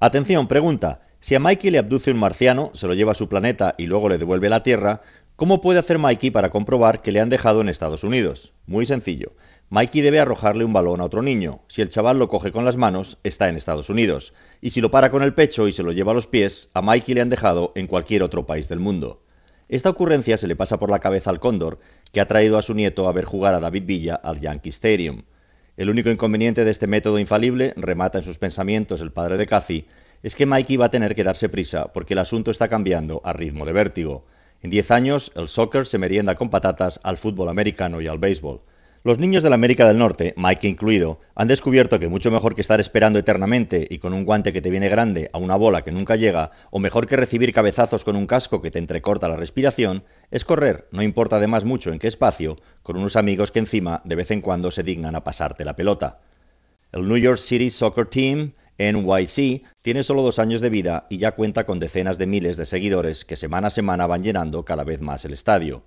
Atención, 0.00 0.46
pregunta. 0.46 1.00
Si 1.18 1.34
a 1.34 1.40
Mikey 1.40 1.72
le 1.72 1.78
abduce 1.78 2.12
un 2.12 2.20
marciano, 2.20 2.70
se 2.72 2.86
lo 2.86 2.94
lleva 2.94 3.10
a 3.10 3.16
su 3.16 3.28
planeta 3.28 3.74
y 3.78 3.86
luego 3.86 4.08
le 4.08 4.18
devuelve 4.18 4.46
a 4.46 4.50
la 4.50 4.62
Tierra, 4.62 5.02
¿cómo 5.34 5.60
puede 5.60 5.80
hacer 5.80 5.98
Mikey 5.98 6.30
para 6.30 6.50
comprobar 6.50 7.02
que 7.02 7.10
le 7.10 7.18
han 7.20 7.30
dejado 7.30 7.62
en 7.62 7.68
Estados 7.68 8.04
Unidos? 8.04 8.52
Muy 8.68 8.86
sencillo. 8.86 9.32
Mikey 9.70 10.00
debe 10.02 10.20
arrojarle 10.20 10.64
un 10.64 10.72
balón 10.72 11.00
a 11.00 11.04
otro 11.04 11.20
niño. 11.20 11.62
Si 11.66 11.82
el 11.82 11.88
chaval 11.88 12.20
lo 12.20 12.28
coge 12.28 12.52
con 12.52 12.64
las 12.64 12.76
manos, 12.76 13.18
está 13.24 13.48
en 13.48 13.56
Estados 13.56 13.90
Unidos. 13.90 14.34
Y 14.60 14.70
si 14.70 14.80
lo 14.80 14.92
para 14.92 15.10
con 15.10 15.24
el 15.24 15.34
pecho 15.34 15.66
y 15.66 15.72
se 15.72 15.82
lo 15.82 15.90
lleva 15.90 16.12
a 16.12 16.14
los 16.14 16.28
pies, 16.28 16.70
a 16.74 16.80
Mikey 16.80 17.16
le 17.16 17.22
han 17.22 17.30
dejado 17.30 17.72
en 17.74 17.88
cualquier 17.88 18.22
otro 18.22 18.46
país 18.46 18.68
del 18.68 18.78
mundo. 18.78 19.24
Esta 19.68 19.90
ocurrencia 19.90 20.36
se 20.36 20.46
le 20.46 20.54
pasa 20.54 20.78
por 20.78 20.90
la 20.90 21.00
cabeza 21.00 21.30
al 21.30 21.40
cóndor, 21.40 21.80
que 22.12 22.20
ha 22.20 22.28
traído 22.28 22.56
a 22.56 22.62
su 22.62 22.72
nieto 22.72 23.08
a 23.08 23.12
ver 23.12 23.24
jugar 23.24 23.54
a 23.54 23.60
David 23.60 23.82
Villa 23.84 24.14
al 24.14 24.38
Yankee 24.38 24.70
Stadium. 24.70 25.24
El 25.78 25.90
único 25.90 26.10
inconveniente 26.10 26.64
de 26.64 26.72
este 26.72 26.88
método 26.88 27.20
infalible, 27.20 27.72
remata 27.76 28.18
en 28.18 28.24
sus 28.24 28.36
pensamientos 28.36 29.00
el 29.00 29.12
padre 29.12 29.36
de 29.36 29.46
Cathy, 29.46 29.86
es 30.24 30.34
que 30.34 30.44
Mikey 30.44 30.76
va 30.76 30.86
a 30.86 30.90
tener 30.90 31.14
que 31.14 31.22
darse 31.22 31.48
prisa 31.48 31.92
porque 31.92 32.14
el 32.14 32.18
asunto 32.18 32.50
está 32.50 32.66
cambiando 32.66 33.20
a 33.22 33.32
ritmo 33.32 33.64
de 33.64 33.72
vértigo. 33.72 34.24
En 34.60 34.70
10 34.70 34.90
años, 34.90 35.30
el 35.36 35.48
soccer 35.48 35.86
se 35.86 35.98
merienda 35.98 36.34
con 36.34 36.50
patatas 36.50 36.98
al 37.04 37.16
fútbol 37.16 37.48
americano 37.48 38.00
y 38.00 38.08
al 38.08 38.18
béisbol. 38.18 38.60
Los 39.04 39.18
niños 39.18 39.44
de 39.44 39.48
la 39.48 39.54
América 39.54 39.86
del 39.86 39.96
Norte, 39.96 40.34
Mike 40.36 40.66
incluido, 40.66 41.20
han 41.36 41.46
descubierto 41.46 42.00
que 42.00 42.08
mucho 42.08 42.32
mejor 42.32 42.56
que 42.56 42.60
estar 42.60 42.80
esperando 42.80 43.20
eternamente 43.20 43.86
y 43.88 43.98
con 43.98 44.12
un 44.12 44.24
guante 44.24 44.52
que 44.52 44.60
te 44.60 44.70
viene 44.70 44.88
grande 44.88 45.30
a 45.32 45.38
una 45.38 45.54
bola 45.54 45.82
que 45.82 45.92
nunca 45.92 46.16
llega, 46.16 46.50
o 46.72 46.80
mejor 46.80 47.06
que 47.06 47.16
recibir 47.16 47.52
cabezazos 47.52 48.02
con 48.02 48.16
un 48.16 48.26
casco 48.26 48.60
que 48.60 48.72
te 48.72 48.80
entrecorta 48.80 49.28
la 49.28 49.36
respiración, 49.36 50.02
es 50.32 50.44
correr, 50.44 50.88
no 50.90 51.02
importa 51.02 51.36
además 51.36 51.64
mucho 51.64 51.92
en 51.92 52.00
qué 52.00 52.08
espacio, 52.08 52.58
con 52.82 52.96
unos 52.96 53.14
amigos 53.14 53.52
que 53.52 53.60
encima 53.60 54.02
de 54.04 54.16
vez 54.16 54.32
en 54.32 54.40
cuando 54.40 54.72
se 54.72 54.82
dignan 54.82 55.14
a 55.14 55.22
pasarte 55.22 55.64
la 55.64 55.76
pelota. 55.76 56.18
El 56.90 57.08
New 57.08 57.18
York 57.18 57.38
City 57.38 57.70
Soccer 57.70 58.06
Team 58.06 58.54
NYC 58.78 59.62
tiene 59.80 60.02
solo 60.02 60.22
dos 60.22 60.40
años 60.40 60.60
de 60.60 60.70
vida 60.70 61.06
y 61.08 61.18
ya 61.18 61.32
cuenta 61.32 61.66
con 61.66 61.78
decenas 61.78 62.18
de 62.18 62.26
miles 62.26 62.56
de 62.56 62.66
seguidores 62.66 63.24
que 63.24 63.36
semana 63.36 63.68
a 63.68 63.70
semana 63.70 64.08
van 64.08 64.24
llenando 64.24 64.64
cada 64.64 64.82
vez 64.82 65.00
más 65.00 65.24
el 65.24 65.34
estadio. 65.34 65.82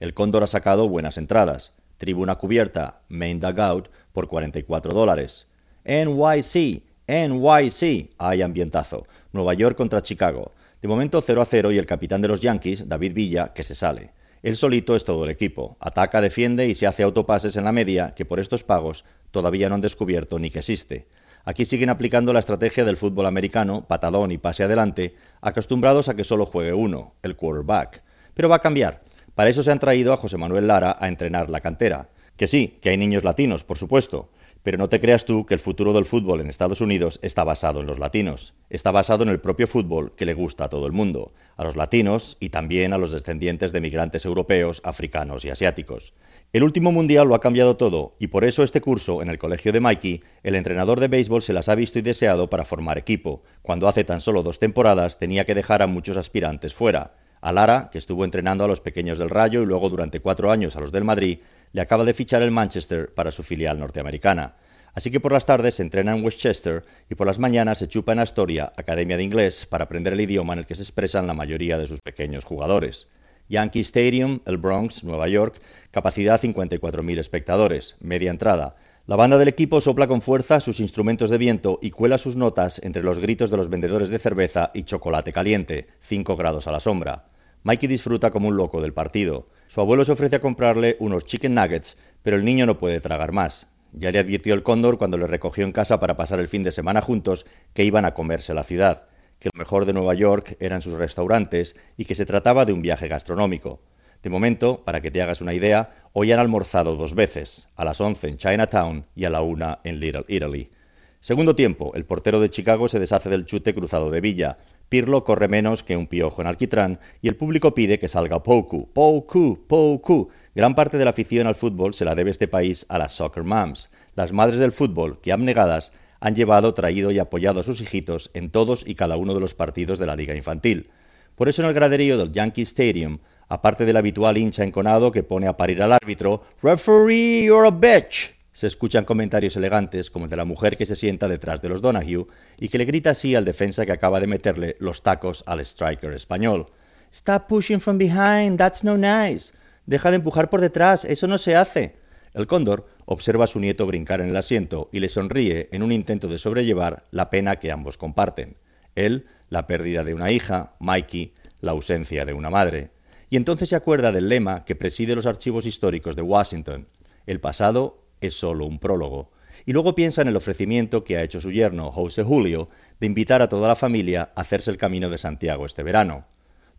El 0.00 0.14
Cóndor 0.14 0.42
ha 0.42 0.48
sacado 0.48 0.88
buenas 0.88 1.16
entradas. 1.16 1.72
Tribuna 1.98 2.36
cubierta, 2.36 3.00
Main 3.08 3.40
Dugout, 3.40 3.88
por 4.12 4.28
44 4.28 4.92
dólares. 4.92 5.46
NYC, 5.84 6.82
NYC, 7.06 8.10
hay 8.18 8.42
ambientazo. 8.42 9.06
Nueva 9.32 9.54
York 9.54 9.76
contra 9.76 10.02
Chicago. 10.02 10.52
De 10.82 10.88
momento 10.88 11.20
0 11.20 11.40
a 11.40 11.44
0 11.44 11.72
y 11.72 11.78
el 11.78 11.86
capitán 11.86 12.20
de 12.20 12.28
los 12.28 12.40
Yankees, 12.40 12.88
David 12.88 13.14
Villa, 13.14 13.52
que 13.54 13.62
se 13.62 13.74
sale. 13.74 14.10
Él 14.42 14.56
solito 14.56 14.94
es 14.94 15.04
todo 15.04 15.24
el 15.24 15.30
equipo. 15.30 15.76
Ataca, 15.80 16.20
defiende 16.20 16.68
y 16.68 16.74
se 16.74 16.86
hace 16.86 17.02
autopases 17.02 17.56
en 17.56 17.64
la 17.64 17.72
media 17.72 18.14
que 18.14 18.24
por 18.24 18.40
estos 18.40 18.62
pagos 18.62 19.04
todavía 19.30 19.68
no 19.68 19.74
han 19.74 19.80
descubierto 19.80 20.38
ni 20.38 20.50
que 20.50 20.60
existe. 20.60 21.06
Aquí 21.44 21.64
siguen 21.64 21.90
aplicando 21.90 22.32
la 22.32 22.40
estrategia 22.40 22.84
del 22.84 22.96
fútbol 22.96 23.26
americano, 23.26 23.86
patadón 23.86 24.32
y 24.32 24.38
pase 24.38 24.64
adelante, 24.64 25.14
acostumbrados 25.40 26.08
a 26.08 26.14
que 26.14 26.24
solo 26.24 26.44
juegue 26.44 26.72
uno, 26.72 27.14
el 27.22 27.36
quarterback. 27.36 28.02
Pero 28.34 28.48
va 28.48 28.56
a 28.56 28.60
cambiar. 28.60 29.05
Para 29.36 29.50
eso 29.50 29.62
se 29.62 29.70
han 29.70 29.78
traído 29.78 30.14
a 30.14 30.16
José 30.16 30.38
Manuel 30.38 30.66
Lara 30.66 30.96
a 30.98 31.08
entrenar 31.08 31.50
la 31.50 31.60
cantera. 31.60 32.08
Que 32.38 32.46
sí, 32.46 32.78
que 32.80 32.88
hay 32.88 32.96
niños 32.96 33.22
latinos, 33.22 33.64
por 33.64 33.76
supuesto, 33.76 34.30
pero 34.62 34.78
no 34.78 34.88
te 34.88 34.98
creas 34.98 35.26
tú 35.26 35.44
que 35.44 35.52
el 35.52 35.60
futuro 35.60 35.92
del 35.92 36.06
fútbol 36.06 36.40
en 36.40 36.48
Estados 36.48 36.80
Unidos 36.80 37.20
está 37.22 37.44
basado 37.44 37.80
en 37.80 37.86
los 37.86 37.98
latinos. 37.98 38.54
Está 38.70 38.92
basado 38.92 39.24
en 39.24 39.28
el 39.28 39.38
propio 39.38 39.66
fútbol 39.66 40.14
que 40.16 40.24
le 40.24 40.32
gusta 40.32 40.64
a 40.64 40.68
todo 40.70 40.86
el 40.86 40.92
mundo, 40.92 41.34
a 41.58 41.64
los 41.64 41.76
latinos 41.76 42.38
y 42.40 42.48
también 42.48 42.94
a 42.94 42.98
los 42.98 43.12
descendientes 43.12 43.72
de 43.72 43.82
migrantes 43.82 44.24
europeos, 44.24 44.80
africanos 44.84 45.44
y 45.44 45.50
asiáticos. 45.50 46.14
El 46.54 46.62
último 46.62 46.90
mundial 46.90 47.28
lo 47.28 47.34
ha 47.34 47.40
cambiado 47.40 47.76
todo 47.76 48.14
y 48.18 48.28
por 48.28 48.42
eso 48.42 48.62
este 48.62 48.80
curso 48.80 49.20
en 49.20 49.28
el 49.28 49.38
colegio 49.38 49.70
de 49.70 49.80
Mikey, 49.80 50.22
el 50.44 50.54
entrenador 50.54 50.98
de 50.98 51.08
béisbol 51.08 51.42
se 51.42 51.52
las 51.52 51.68
ha 51.68 51.74
visto 51.74 51.98
y 51.98 52.02
deseado 52.02 52.48
para 52.48 52.64
formar 52.64 52.96
equipo, 52.96 53.42
cuando 53.60 53.86
hace 53.86 54.02
tan 54.02 54.22
solo 54.22 54.42
dos 54.42 54.58
temporadas 54.58 55.18
tenía 55.18 55.44
que 55.44 55.54
dejar 55.54 55.82
a 55.82 55.86
muchos 55.86 56.16
aspirantes 56.16 56.72
fuera. 56.72 57.12
A 57.40 57.52
Lara, 57.52 57.90
que 57.92 57.98
estuvo 57.98 58.24
entrenando 58.24 58.64
a 58.64 58.68
los 58.68 58.80
pequeños 58.80 59.18
del 59.18 59.30
Rayo 59.30 59.62
y 59.62 59.66
luego 59.66 59.88
durante 59.88 60.20
cuatro 60.20 60.50
años 60.50 60.76
a 60.76 60.80
los 60.80 60.92
del 60.92 61.04
Madrid, 61.04 61.38
le 61.72 61.80
acaba 61.80 62.04
de 62.04 62.14
fichar 62.14 62.42
el 62.42 62.50
Manchester 62.50 63.12
para 63.14 63.30
su 63.30 63.42
filial 63.42 63.78
norteamericana. 63.78 64.54
Así 64.94 65.10
que 65.10 65.20
por 65.20 65.32
las 65.32 65.44
tardes 65.44 65.74
se 65.74 65.82
entrena 65.82 66.16
en 66.16 66.24
Westchester 66.24 66.84
y 67.10 67.14
por 67.14 67.26
las 67.26 67.38
mañanas 67.38 67.76
se 67.76 67.86
chupa 67.86 68.12
en 68.12 68.20
Astoria, 68.20 68.72
Academia 68.76 69.18
de 69.18 69.24
Inglés, 69.24 69.66
para 69.66 69.84
aprender 69.84 70.14
el 70.14 70.22
idioma 70.22 70.54
en 70.54 70.60
el 70.60 70.66
que 70.66 70.74
se 70.74 70.82
expresan 70.82 71.26
la 71.26 71.34
mayoría 71.34 71.76
de 71.76 71.86
sus 71.86 72.00
pequeños 72.00 72.46
jugadores. 72.46 73.06
Yankee 73.50 73.80
Stadium, 73.80 74.40
el 74.46 74.56
Bronx, 74.56 75.04
Nueva 75.04 75.28
York, 75.28 75.60
capacidad 75.90 76.40
54.000 76.40 77.18
espectadores, 77.18 77.96
media 78.00 78.30
entrada. 78.30 78.76
La 79.06 79.16
banda 79.16 79.36
del 79.38 79.48
equipo 79.48 79.80
sopla 79.80 80.08
con 80.08 80.22
fuerza 80.22 80.60
sus 80.60 80.80
instrumentos 80.80 81.30
de 81.30 81.38
viento 81.38 81.78
y 81.80 81.90
cuela 81.90 82.16
sus 82.16 82.34
notas 82.34 82.80
entre 82.82 83.02
los 83.02 83.18
gritos 83.18 83.50
de 83.50 83.56
los 83.58 83.68
vendedores 83.68 84.08
de 84.08 84.18
cerveza 84.18 84.70
y 84.74 84.84
chocolate 84.84 85.32
caliente, 85.32 85.86
5 86.00 86.36
grados 86.36 86.66
a 86.66 86.72
la 86.72 86.80
sombra. 86.80 87.26
Mikey 87.66 87.88
disfruta 87.88 88.30
como 88.30 88.46
un 88.46 88.56
loco 88.56 88.80
del 88.80 88.92
partido. 88.92 89.48
Su 89.66 89.80
abuelo 89.80 90.04
se 90.04 90.12
ofrece 90.12 90.36
a 90.36 90.40
comprarle 90.40 90.96
unos 91.00 91.24
chicken 91.24 91.52
nuggets, 91.52 91.96
pero 92.22 92.36
el 92.36 92.44
niño 92.44 92.64
no 92.64 92.78
puede 92.78 93.00
tragar 93.00 93.32
más. 93.32 93.66
Ya 93.92 94.12
le 94.12 94.20
advirtió 94.20 94.54
el 94.54 94.62
cóndor 94.62 94.98
cuando 94.98 95.18
le 95.18 95.26
recogió 95.26 95.64
en 95.64 95.72
casa 95.72 95.98
para 95.98 96.16
pasar 96.16 96.38
el 96.38 96.46
fin 96.46 96.62
de 96.62 96.70
semana 96.70 97.02
juntos 97.02 97.44
que 97.74 97.82
iban 97.82 98.04
a 98.04 98.14
comerse 98.14 98.54
la 98.54 98.62
ciudad, 98.62 99.08
que 99.40 99.50
lo 99.52 99.58
mejor 99.58 99.84
de 99.84 99.94
Nueva 99.94 100.14
York 100.14 100.56
eran 100.60 100.80
sus 100.80 100.92
restaurantes 100.92 101.74
y 101.96 102.04
que 102.04 102.14
se 102.14 102.24
trataba 102.24 102.66
de 102.66 102.72
un 102.72 102.82
viaje 102.82 103.08
gastronómico. 103.08 103.80
De 104.22 104.30
momento, 104.30 104.84
para 104.84 105.00
que 105.00 105.10
te 105.10 105.20
hagas 105.20 105.40
una 105.40 105.52
idea, 105.52 105.90
hoy 106.12 106.30
han 106.30 106.38
almorzado 106.38 106.94
dos 106.94 107.16
veces, 107.16 107.68
a 107.74 107.84
las 107.84 108.00
11 108.00 108.28
en 108.28 108.38
Chinatown 108.38 109.06
y 109.16 109.24
a 109.24 109.30
la 109.30 109.40
una 109.40 109.80
en 109.82 109.98
Little 109.98 110.24
Italy. 110.28 110.70
Segundo 111.18 111.56
tiempo, 111.56 111.92
el 111.96 112.04
portero 112.04 112.38
de 112.38 112.50
Chicago 112.50 112.86
se 112.86 113.00
deshace 113.00 113.28
del 113.28 113.46
chute 113.46 113.74
cruzado 113.74 114.12
de 114.12 114.20
Villa, 114.20 114.58
Pirlo 114.88 115.24
corre 115.24 115.48
menos 115.48 115.82
que 115.82 115.96
un 115.96 116.06
piojo 116.06 116.40
en 116.42 116.46
alquitrán 116.46 117.00
y 117.20 117.26
el 117.26 117.34
público 117.34 117.74
pide 117.74 117.98
que 117.98 118.06
salga 118.06 118.44
Pouku, 118.44 118.88
Pouku, 118.92 119.66
Pouku. 119.66 120.28
Gran 120.54 120.76
parte 120.76 120.96
de 120.96 121.04
la 121.04 121.10
afición 121.10 121.48
al 121.48 121.56
fútbol 121.56 121.92
se 121.92 122.04
la 122.04 122.14
debe 122.14 122.30
este 122.30 122.46
país 122.46 122.86
a 122.88 122.98
las 122.98 123.12
soccer 123.12 123.42
moms, 123.42 123.90
las 124.14 124.32
madres 124.32 124.60
del 124.60 124.70
fútbol 124.70 125.20
que 125.20 125.32
abnegadas 125.32 125.92
han 126.20 126.36
llevado, 126.36 126.72
traído 126.72 127.10
y 127.10 127.18
apoyado 127.18 127.60
a 127.60 127.64
sus 127.64 127.80
hijitos 127.80 128.30
en 128.32 128.50
todos 128.50 128.86
y 128.86 128.94
cada 128.94 129.16
uno 129.16 129.34
de 129.34 129.40
los 129.40 129.54
partidos 129.54 129.98
de 129.98 130.06
la 130.06 130.14
liga 130.14 130.36
infantil. 130.36 130.88
Por 131.34 131.48
eso 131.48 131.62
en 131.62 131.68
el 131.68 131.74
graderío 131.74 132.16
del 132.16 132.32
Yankee 132.32 132.62
Stadium, 132.62 133.18
aparte 133.48 133.86
del 133.86 133.96
habitual 133.96 134.38
hincha 134.38 134.62
enconado 134.62 135.10
que 135.10 135.24
pone 135.24 135.48
a 135.48 135.56
parir 135.56 135.82
al 135.82 135.92
árbitro, 135.92 136.44
Referee, 136.62 137.44
you're 137.44 137.66
a 137.66 137.70
bitch, 137.70 138.35
se 138.56 138.66
escuchan 138.66 139.04
comentarios 139.04 139.54
elegantes 139.58 140.10
como 140.10 140.24
el 140.24 140.30
de 140.30 140.36
la 140.38 140.46
mujer 140.46 140.78
que 140.78 140.86
se 140.86 140.96
sienta 140.96 141.28
detrás 141.28 141.60
de 141.60 141.68
los 141.68 141.82
Donahue 141.82 142.26
y 142.56 142.70
que 142.70 142.78
le 142.78 142.86
grita 142.86 143.10
así 143.10 143.34
al 143.34 143.44
defensa 143.44 143.84
que 143.84 143.92
acaba 143.92 144.18
de 144.18 144.26
meterle 144.26 144.76
los 144.78 145.02
tacos 145.02 145.44
al 145.46 145.60
striker 145.60 146.14
español. 146.14 146.68
Stop 147.12 147.48
pushing 147.48 147.82
from 147.82 147.98
behind, 147.98 148.56
that's 148.56 148.82
no 148.82 148.96
nice. 148.96 149.52
Deja 149.84 150.10
de 150.10 150.16
empujar 150.16 150.48
por 150.48 150.62
detrás, 150.62 151.04
eso 151.04 151.26
no 151.26 151.36
se 151.36 151.54
hace. 151.54 151.96
El 152.32 152.46
cóndor 152.46 152.86
observa 153.04 153.44
a 153.44 153.46
su 153.46 153.60
nieto 153.60 153.86
brincar 153.86 154.22
en 154.22 154.30
el 154.30 154.36
asiento 154.36 154.88
y 154.90 155.00
le 155.00 155.10
sonríe 155.10 155.68
en 155.70 155.82
un 155.82 155.92
intento 155.92 156.26
de 156.26 156.38
sobrellevar 156.38 157.04
la 157.10 157.28
pena 157.28 157.56
que 157.56 157.70
ambos 157.70 157.98
comparten. 157.98 158.56
Él, 158.94 159.26
la 159.50 159.66
pérdida 159.66 160.02
de 160.02 160.14
una 160.14 160.32
hija, 160.32 160.76
Mikey, 160.78 161.34
la 161.60 161.72
ausencia 161.72 162.24
de 162.24 162.32
una 162.32 162.48
madre. 162.48 162.88
Y 163.28 163.36
entonces 163.36 163.68
se 163.68 163.76
acuerda 163.76 164.12
del 164.12 164.30
lema 164.30 164.64
que 164.64 164.76
preside 164.76 165.14
los 165.14 165.26
archivos 165.26 165.66
históricos 165.66 166.16
de 166.16 166.22
Washington. 166.22 166.88
El 167.26 167.40
pasado 167.40 168.05
es 168.20 168.34
solo 168.34 168.66
un 168.66 168.78
prólogo. 168.78 169.30
Y 169.64 169.72
luego 169.72 169.94
piensa 169.94 170.22
en 170.22 170.28
el 170.28 170.36
ofrecimiento 170.36 171.04
que 171.04 171.16
ha 171.16 171.22
hecho 171.22 171.40
su 171.40 171.50
yerno, 171.50 171.90
José 171.90 172.22
Julio, 172.22 172.68
de 173.00 173.06
invitar 173.06 173.42
a 173.42 173.48
toda 173.48 173.68
la 173.68 173.76
familia 173.76 174.30
a 174.34 174.42
hacerse 174.42 174.70
el 174.70 174.76
camino 174.76 175.10
de 175.10 175.18
Santiago 175.18 175.66
este 175.66 175.82
verano. 175.82 176.24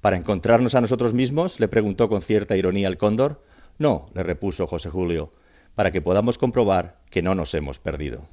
¿Para 0.02 0.18
encontrarnos 0.18 0.75
a 0.75 0.81
nosotros 0.81 1.14
mismos? 1.14 1.59
le 1.59 1.68
preguntó 1.68 2.08
con 2.08 2.22
cierta 2.22 2.56
ironía 2.56 2.88
el 2.88 2.98
cóndor. 2.98 3.44
No, 3.78 4.08
le 4.14 4.24
repuso 4.24 4.68
José 4.68 4.90
Julio, 4.90 5.34
para 5.75 5.92
que 5.92 6.02
podamos 6.02 6.38
comprobar 6.38 7.00
que 7.09 7.22
no 7.22 7.36
nos 7.36 7.54
hemos 7.54 7.80
perdido. 7.80 8.28